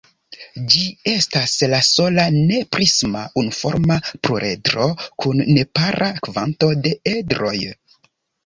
[0.75, 4.89] Ĝi estas la sola ne-prisma unuforma pluredro
[5.25, 7.57] kun nepara kvanto de edroj.